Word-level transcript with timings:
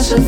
such 0.00 0.18
a. 0.18 0.22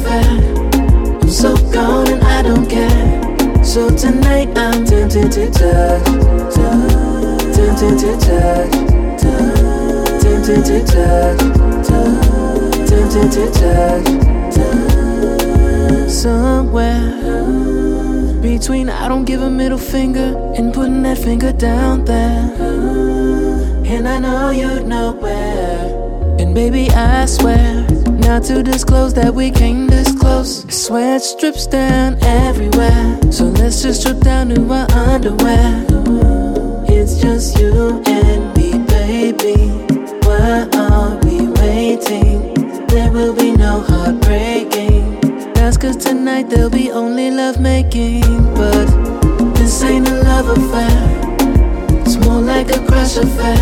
I'm 1.22 1.30
so 1.30 1.56
gone 1.72 2.08
and 2.08 2.22
I 2.22 2.42
don't 2.42 2.68
care. 2.68 3.64
So 3.64 3.88
tonight 3.96 4.48
I'm 4.56 4.84
tempted 4.84 5.32
to 5.32 5.50
touch, 5.50 6.04
touch 6.54 7.40
tempted 7.56 7.98
to 8.00 8.12
touch, 8.20 8.72
touch 9.22 10.22
tempted 10.22 10.64
to 10.66 10.84
touch, 10.84 11.38
touch 11.88 12.88
tempted 12.88 13.32
to 13.32 13.44
touch, 14.52 16.10
somewhere 16.10 17.22
between 18.42 18.90
I 18.90 19.08
don't 19.08 19.24
give 19.24 19.40
a 19.40 19.50
middle 19.50 19.78
finger 19.78 20.36
and 20.56 20.74
putting 20.74 21.02
that 21.04 21.16
finger 21.16 21.52
down 21.52 22.04
there. 22.04 22.52
And 23.86 24.06
I 24.08 24.18
know 24.18 24.50
you'd 24.50 24.86
know 24.86 25.12
where. 25.12 26.36
And 26.38 26.54
baby, 26.54 26.90
I 26.90 27.26
swear. 27.26 27.86
Not 28.22 28.44
to 28.44 28.62
disclose 28.62 29.12
that 29.14 29.34
we 29.34 29.50
came 29.50 29.86
this 29.86 30.10
close. 30.18 30.64
Sweat 30.68 31.22
strips 31.22 31.66
down 31.66 32.16
everywhere. 32.22 33.18
So 33.30 33.44
let's 33.44 33.82
just 33.82 34.00
strip 34.00 34.20
down 34.20 34.48
to 34.50 34.60
our 34.72 34.90
underwear. 34.92 35.84
It's 36.88 37.20
just 37.20 37.58
you 37.58 38.02
and 38.06 38.56
me, 38.56 38.78
baby. 38.86 39.68
Why 40.26 40.68
are 40.74 41.16
we 41.24 41.48
waiting? 41.60 42.54
There 42.86 43.10
will 43.10 43.34
be 43.34 43.52
no 43.52 43.80
heartbreaking. 43.80 45.20
That's 45.54 45.76
cause 45.76 45.96
tonight 45.96 46.48
there'll 46.48 46.70
be 46.70 46.90
only 46.90 47.30
lovemaking. 47.30 48.22
But 48.54 48.86
this 49.54 49.82
ain't 49.82 50.08
a 50.08 50.22
love 50.22 50.48
affair, 50.48 52.02
it's 52.02 52.16
more 52.24 52.40
like 52.40 52.70
a 52.70 52.84
crush 52.86 53.16
affair. 53.16 53.56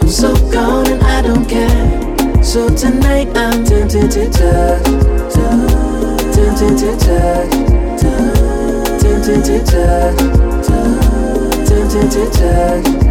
I'm 0.00 0.08
so 0.08 0.34
gone 0.50 0.86
and 0.88 1.02
I 1.02 1.22
don't 1.22 1.46
care. 1.46 2.07
So 2.42 2.68
tonight 2.74 3.28
I'm 3.36 3.64
tempted 3.64 4.10
to 4.12 4.30
touch, 4.30 4.84
tempted 6.34 6.78
to 6.78 6.96
touch, 6.98 7.50
touch. 8.00 9.02
tempted 9.02 9.44
to 9.44 9.58
touch, 9.64 10.66
tempted 11.68 12.10
to 12.10 12.30
touch. 12.30 13.07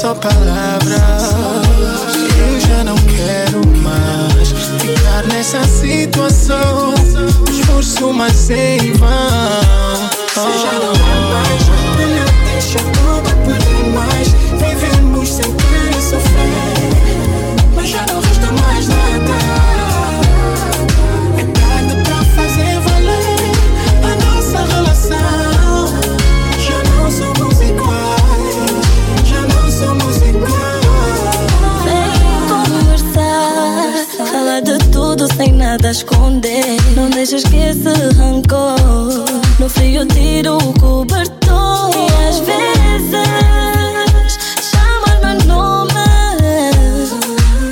só 0.00 0.14
palavras. 0.14 1.34
Eu 2.38 2.58
já 2.58 2.82
não 2.84 2.96
quero 2.96 3.60
mais 3.82 4.48
ficar 4.48 5.26
nessa 5.26 5.62
situação. 5.64 6.94
Esforço, 7.50 8.10
mas 8.10 8.48
em 8.48 8.94
vão. 8.94 9.10
Seja 10.32 10.72
não 10.80 10.92
é 10.94 11.20
mais, 11.32 11.68
Melhor 11.98 12.32
deixa 12.46 12.78
tudo 12.78 13.30
por 13.44 13.60
mais. 13.92 14.28
Vivemos 14.58 15.28
sem 15.28 15.54
querer 15.54 16.00
sofrer, 16.00 17.74
mas 17.76 17.90
já 17.90 18.06
não 18.06 18.20
resta 18.22 18.52
mais 18.52 18.88
nada. 18.88 19.09
esconder. 35.90 36.76
Não 36.94 37.10
deixas 37.10 37.42
que 37.42 37.56
esse 37.56 37.88
rancor 38.16 38.76
no 39.58 39.68
frio 39.68 40.06
tiro 40.06 40.56
o 40.56 40.80
cobertor. 40.80 41.90
E 41.94 42.28
às 42.28 42.38
vezes 42.40 43.18
chamas 44.70 45.20
meu 45.20 45.46
nome. 45.46 45.90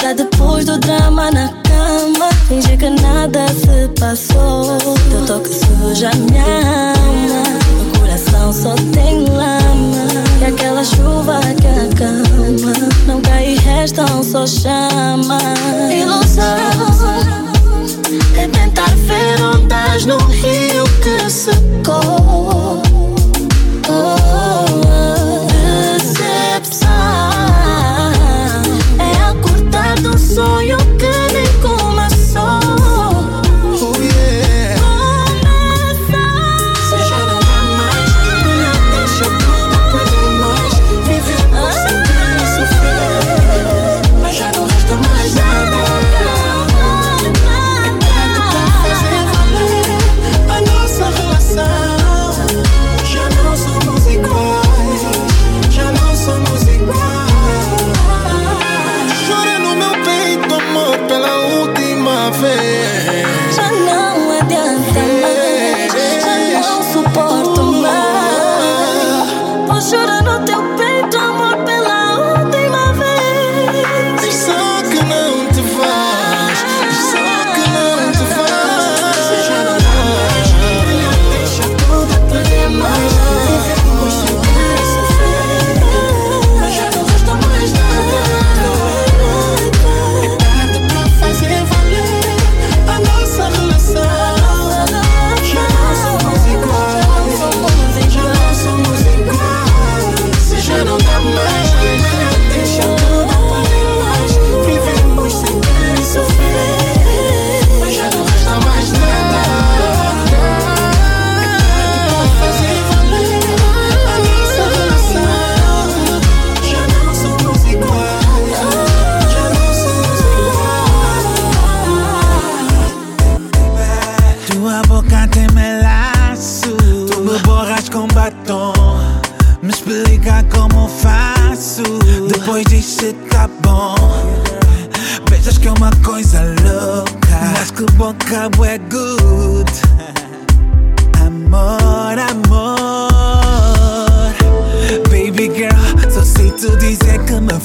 Tá 0.01 0.13
depois 0.13 0.65
do 0.65 0.79
drama 0.79 1.31
na 1.31 1.49
cama. 1.49 2.29
Finge 2.49 2.77
que 2.77 2.91
nada 2.91 3.47
se 3.49 3.89
passou. 4.01 4.79
Teu 5.11 5.27
toque 5.27 5.49
suja 5.49 6.11
minha 6.17 6.95
alma. 6.95 7.43
Meu 7.77 8.01
coração 8.01 8.53
só 8.53 8.75
tem 8.93 9.27
lama. 9.27 10.09
E 10.41 10.45
aquela 10.45 10.83
chuva 10.83 11.41
que 11.61 11.67
acalma. 11.67 12.73
Não 13.07 13.21
cai 13.21 13.53
e 13.53 13.57
restam 13.57 14.23
só 14.23 14.47
chama. 14.47 15.39
Ilusão. 15.93 17.58
Tentar 18.09 18.89
ver 18.97 19.43
ondas 19.43 20.07
no 20.07 20.17
rio 20.17 20.85
que 21.03 21.29
secou. 21.29 22.83
Oh, 23.87 25.47
Decepção. 25.99 26.89
É 28.99 29.29
acordar 29.29 29.97
de 29.97 30.09
um 30.09 30.17
sonho 30.17 30.79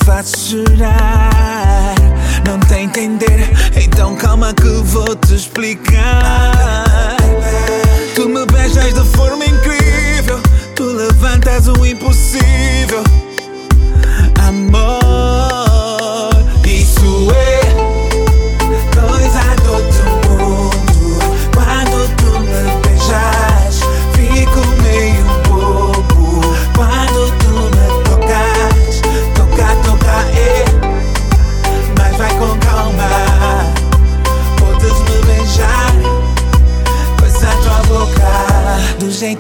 fazes 0.06 0.34
chorar. 0.50 1.96
Não 2.46 2.60
te 2.60 2.76
entender, 2.76 3.50
então 3.82 4.16
calma 4.16 4.54
que 4.54 4.68
vou 4.68 5.16
te 5.16 5.36
explicar. 5.36 7.18
Tu 8.16 8.28
me 8.28 8.46
beijas 8.46 8.94
de 8.94 9.18
forma 9.18 9.46
incrível, 9.46 10.40
tu 10.76 10.84
levantas 10.84 11.68
o 11.68 11.86
impossível. 11.86 13.04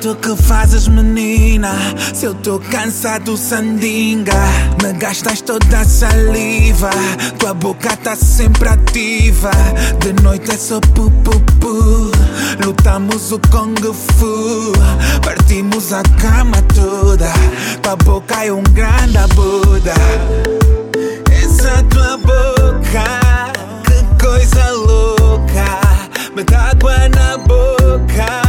O 0.05 0.15
que 0.15 0.35
fazes, 0.35 0.89
menina. 0.89 1.71
Se 2.13 2.25
eu 2.25 2.33
tô 2.33 2.59
cansado, 2.59 3.37
sandinga. 3.37 4.33
Me 4.81 4.91
gastas 4.91 5.39
toda 5.39 5.79
a 5.79 5.85
saliva. 5.85 6.89
Tua 7.39 7.53
boca 7.53 7.95
tá 7.95 8.13
sempre 8.13 8.67
ativa. 8.67 9.51
De 10.01 10.11
noite 10.21 10.51
é 10.51 10.57
só 10.57 10.81
pu 10.81 11.09
pu 11.09 11.39
pu. 11.57 12.11
Lutamos 12.65 13.31
o 13.31 13.39
Kung 13.49 13.75
Fu. 13.93 14.73
Partimos 15.23 15.93
a 15.93 16.03
cama 16.19 16.61
toda. 16.73 17.31
Tua 17.81 17.95
boca 17.95 18.43
é 18.43 18.51
um 18.51 18.63
grande 18.63 19.33
Buda. 19.35 19.93
Essa 21.31 21.81
tua 21.83 22.17
boca. 22.17 23.05
Que 23.85 24.25
coisa 24.25 24.69
louca. 24.71 25.79
Me 26.35 26.43
dá 26.43 26.71
água 26.71 27.07
na 27.07 27.37
boca. 27.37 28.42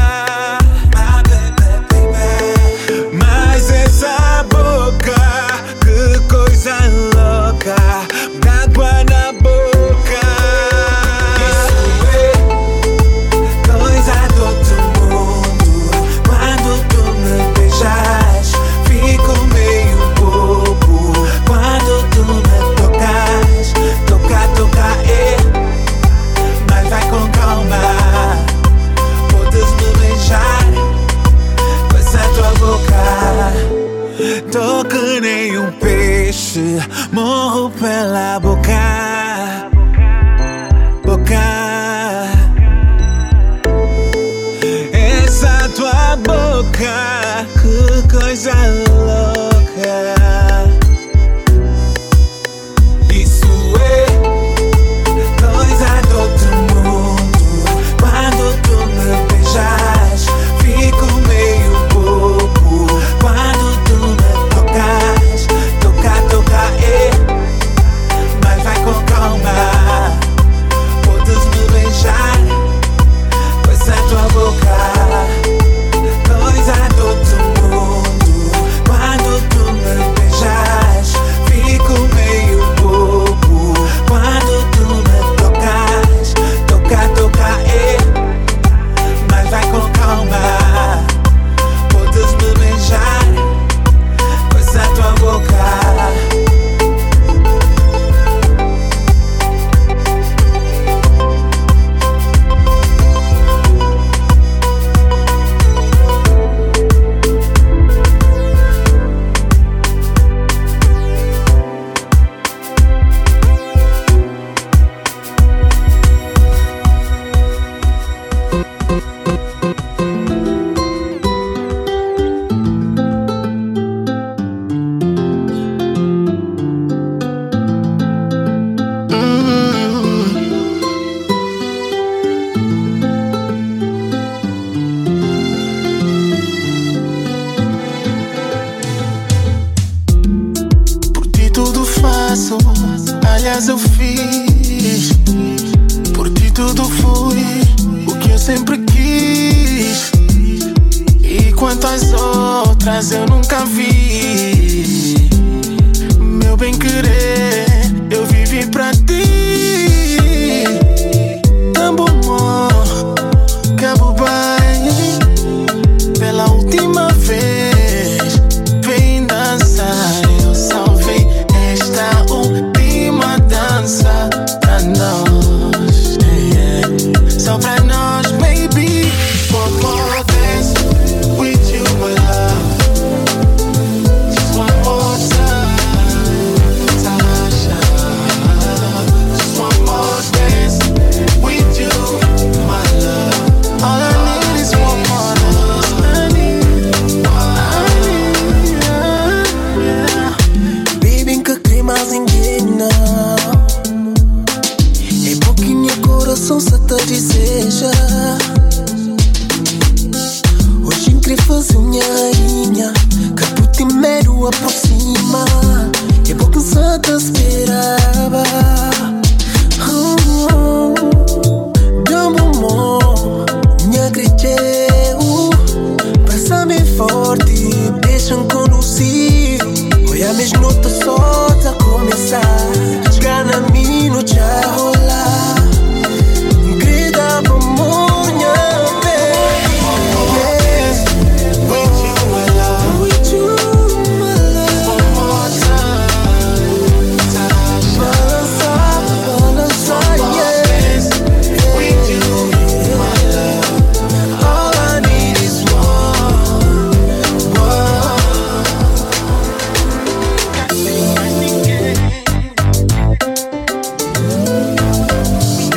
it 217.46 217.70
up. 217.70 218.03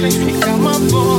pick 0.09 0.39
got 0.41 0.59
my 0.59 0.73
phone 0.89 1.16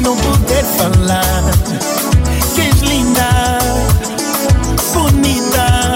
não 0.00 0.16
poder 0.16 0.64
falar. 0.64 1.44
Que 2.54 2.60
és 2.62 2.80
linda, 2.80 3.58
bonita. 4.92 5.94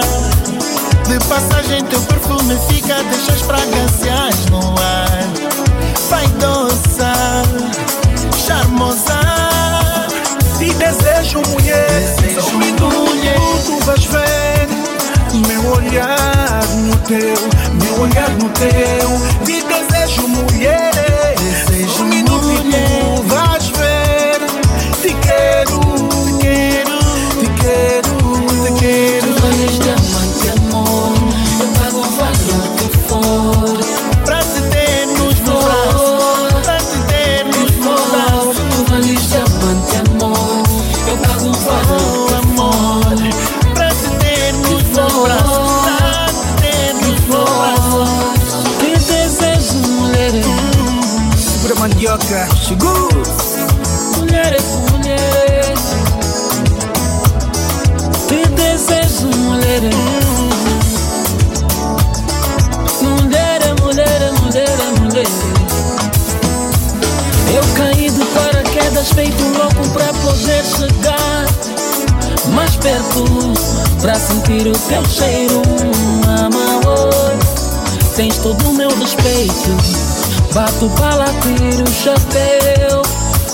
De 1.07 1.19
passagem, 1.27 1.83
teu 1.85 2.01
perfume 2.01 2.57
fica, 2.67 2.95
deixa 3.03 3.31
as 3.31 3.41
fragancias 3.41 4.45
no 4.49 4.59
ar. 4.79 5.25
Vaidosa, 6.09 7.13
charmosa. 8.45 9.19
Te 10.57 10.73
desejo, 10.73 11.41
mulher. 11.49 12.15
Desejo, 12.21 12.57
mulher. 12.57 13.39
tu 13.65 13.79
vais 13.85 14.05
ver. 14.05 14.67
Meu 15.47 15.71
olhar 15.73 16.65
no 16.75 16.95
teu, 17.07 17.35
meu 17.83 18.01
olhar 18.01 18.29
no 18.41 18.49
teu. 18.49 19.45
Te 19.45 19.61
desejo, 19.63 20.27
mulher. 20.27 20.84
Meu 78.75 78.89
respeito. 78.99 79.77
Bato 80.53 80.87
bala, 80.89 81.25
tiro 81.41 81.83
o 81.83 81.91
chapéu, 81.91 83.01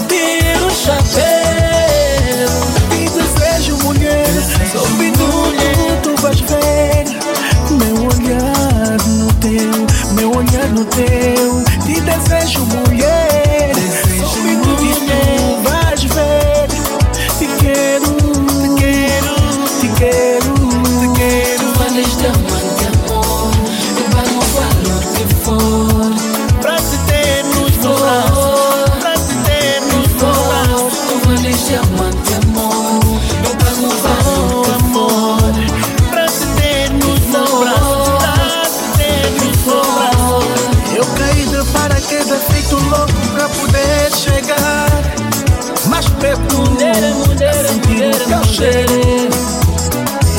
tiro 0.07 0.67
o 0.67 0.71
chapéu. 0.71 2.49
Te 2.89 3.09
desejo, 3.09 3.77
mulher. 3.83 4.27
Um 4.75 4.97
minuto, 4.97 6.01
tu 6.03 6.21
vais 6.21 6.39
ver. 6.41 7.05
Meu 7.71 7.95
olhar 7.95 8.97
no 9.07 9.33
teu, 9.35 10.13
meu 10.13 10.31
olhar 10.35 10.67
no 10.69 10.85
teu. 10.85 11.63
Te 11.85 12.01
desejo, 12.01 12.65
mulher. 12.65 12.90
Cheiro. 48.45 48.91
mulher. 48.91 49.29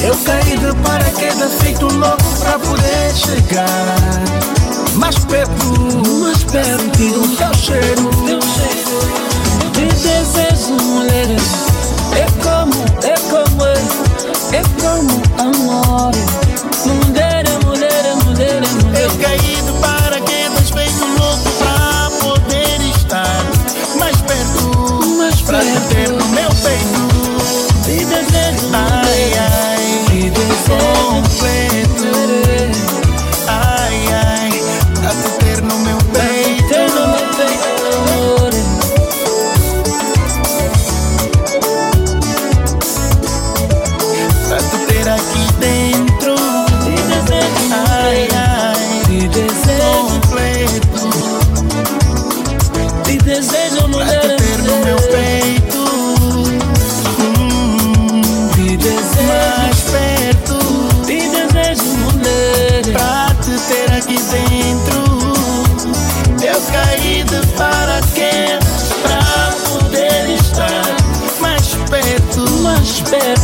Eu 0.05 0.17
caí 0.25 0.59
de 0.59 0.75
paraquedas, 0.83 1.53
feito 1.63 1.87
louco 1.87 2.37
pra 2.41 2.59
poder 2.59 3.15
chegar 3.15 4.23
mais 4.95 5.19
perto. 5.19 5.53
Mais 6.21 6.45
perto. 6.45 6.83
Sentir 6.83 7.17
o 7.17 7.29
teu 7.37 7.55
cheiro. 7.55 8.11
teu 8.27 8.41
cheiro 8.43 8.93
Te 9.73 9.87
desejo, 9.87 10.75
mulher 10.85 11.37
É 12.13 12.27
como, 12.43 12.75
é 13.03 13.15
como, 13.31 13.65
é, 13.65 13.75
é 14.57 14.63
como 14.81 15.23
amor 15.39 16.42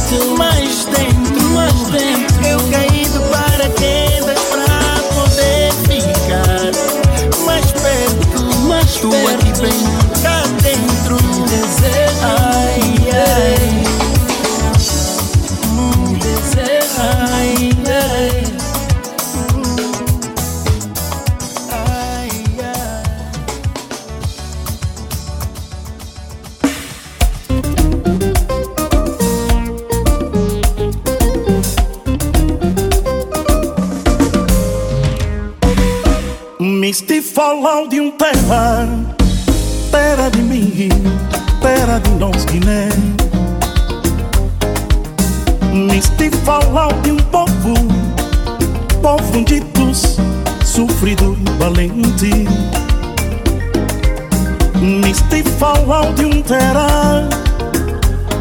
perto, 0.09 0.37
mais 0.39 0.58
Falando 37.39 37.91
de 37.91 38.01
um 38.01 38.11
terra, 38.11 38.89
terra 39.93 40.29
de 40.29 40.43
mim, 40.43 40.89
terra 41.63 42.01
de 42.01 42.11
nós 42.15 42.45
Guiné. 42.47 42.89
Me 45.73 45.99
estive 45.99 46.37
falando 46.39 47.01
de 47.03 47.13
um 47.13 47.17
povo, 47.17 47.75
povo 49.01 49.45
ditos, 49.45 50.19
sofrido, 50.65 51.39
valente. 51.61 52.49
Me 54.81 55.09
estive 55.09 55.49
falando 55.61 56.17
de 56.17 56.25
um 56.25 56.43
terra, 56.43 57.29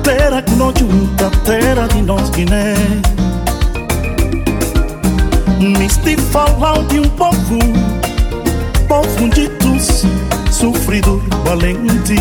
terra 0.02 0.42
que 0.42 0.56
não 0.56 0.74
junta, 0.76 1.30
terra 1.46 1.88
de 1.88 2.02
nós 2.02 2.32
Guiné. 2.32 2.74
Me 5.60 5.86
estive 5.86 6.24
falando 6.32 6.88
de 6.88 7.00
um 7.00 7.10
povo 7.10 7.87
ditos, 9.30 10.04
sofrido, 10.52 11.22
valente. 11.44 12.16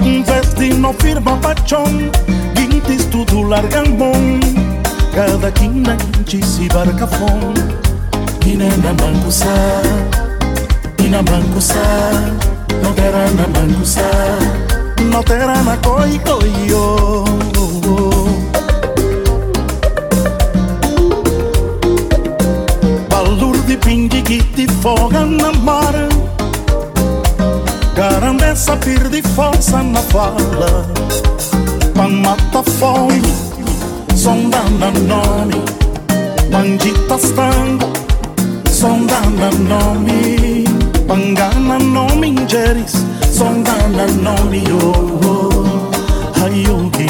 Em 0.00 0.22
vez 0.22 0.54
de 0.54 0.74
não 0.74 0.92
firma 0.94 1.36
vim 2.56 2.80
diz 2.86 3.04
tudo 3.06 3.42
larga 3.42 3.84
mão. 3.84 4.40
Cada 5.14 5.52
quina 5.52 5.96
se 6.42 6.68
barca 6.68 7.06
fome 7.06 7.54
Ina 8.44 8.66
na 8.78 8.92
mangusa 8.94 9.46
Ina 10.98 11.22
mangusa 11.22 11.74
Não 12.82 12.92
terá 12.94 13.30
na 13.30 13.46
mangusa 13.46 14.63
Não 15.14 15.22
terá 15.22 15.62
na 15.62 15.78
oh, 15.86 16.00
oh, 16.28 17.22
oh. 17.88 18.14
Valor 23.08 23.56
de 23.58 23.76
que 24.22 24.42
te 24.42 24.66
foga 24.82 25.24
na 25.24 25.52
mar 25.52 25.94
Garandessa 27.94 28.76
perde 28.76 29.22
força 29.22 29.84
na 29.84 30.02
fala 30.02 30.84
Pan 31.94 32.08
mata 32.08 32.64
fome 32.64 33.22
Sondando 34.16 34.90
nome 35.06 35.62
Bandita 36.50 37.18
stango 37.18 37.86
Sondando 38.68 39.56
nome 39.60 40.64
Pangana 41.06 41.78
nome 41.78 42.30
ingeris 42.30 43.04
Sondando 43.44 44.06
nome 44.22 44.64
oh, 44.72 45.20
oh 45.22 46.42
Ai 46.42 46.64
o 46.70 46.88
guiné 46.88 46.88
Guiné 46.88 47.03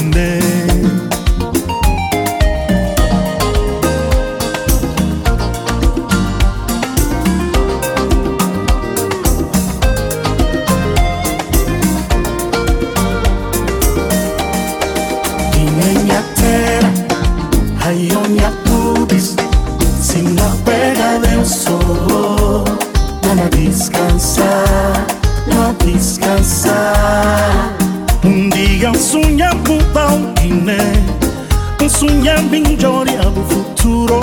Um 31.85 31.89
sonha 31.91 32.41
melhoria 32.41 33.21
do 33.25 33.45
futuro 33.45 34.19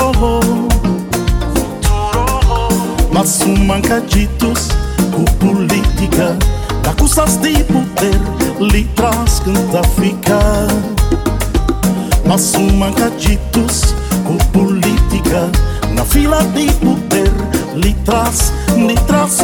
Mas 3.14 3.40
um 3.42 3.56
mancaditos 3.56 4.70
com 5.12 5.24
política 5.36 6.36
Da 6.82 6.92
custas 6.94 7.38
de 7.38 7.64
poder 7.66 8.20
Lhe 8.60 8.84
traz 8.96 9.42
canta 9.42 9.88
ficar 9.90 10.68
mas 12.26 12.56
um 12.56 12.78
mancaditos 12.78 13.94
com 14.24 14.38
política 14.52 15.52
Na 15.94 16.04
fila 16.04 16.42
de 16.44 16.72
poder 16.74 17.32
Lhe 17.76 17.94
traz, 18.06 18.52
lhe 18.76 18.96
traz 19.06 19.38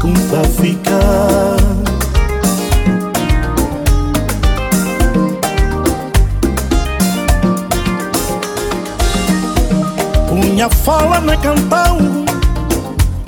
Com 0.00 0.12
tá 0.30 0.44
ficar 0.62 1.89
Punha 10.60 10.68
fala 10.68 11.20
na 11.22 11.34
cantau 11.38 11.96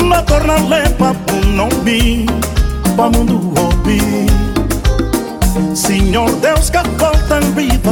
Na 0.05 0.21
torna 0.21 0.59
lepa 0.69 1.15
pro 1.25 1.41
nome 1.47 2.27
Pra 2.95 3.09
mundo 3.09 3.41
ouvir. 3.59 4.27
Senhor 5.75 6.31
Deus 6.43 6.69
que 6.69 6.77
volta 6.99 7.41
em 7.41 7.53
vida 7.55 7.91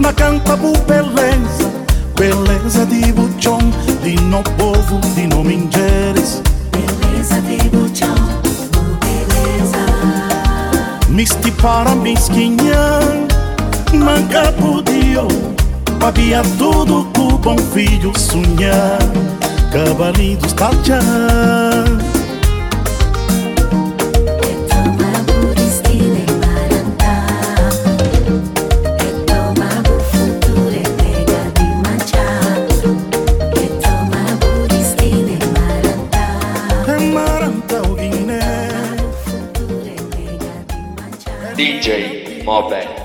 Na 0.00 0.10
canta 0.14 0.56
bu 0.56 0.72
beleza 0.86 1.70
Beleza 2.16 2.86
de 2.86 3.12
buchão 3.12 3.58
De 4.02 4.16
no 4.22 4.42
povo, 4.56 5.00
de 5.14 5.26
no 5.26 5.44
mingeres 5.44 6.40
Beleza 6.72 7.42
de 7.42 7.68
buchão, 7.68 8.14
beleza. 9.02 9.84
Misti 11.10 11.50
para 11.50 11.94
mesquinha 11.94 13.00
Manca 13.92 14.50
podia 14.52 15.57
Havia 16.00 16.42
tudo 16.56 17.06
que 17.12 17.20
o 17.20 17.38
bom 17.38 17.56
filho 17.58 18.12
sonhar 18.18 18.98
Cavalitos 19.72 20.52
talhar 20.52 21.84
Toma 24.68 25.12
buristine 25.26 26.24
maranta. 26.40 27.14
Toma 29.26 29.70
bu 29.84 29.96
futuro 30.10 30.82
pega 30.98 31.40
de 31.56 31.66
manchar. 31.82 32.56
Toma 33.82 34.22
buristine 34.40 35.38
maranta. 35.54 36.24
Amaranta 36.96 37.82
o 37.82 37.94
Guiné 37.94 38.40
Futuro 39.24 39.94
pega 40.10 40.54
de 40.68 40.78
manchar. 40.96 41.54
DJ 41.56 42.42
Moben. 42.44 42.97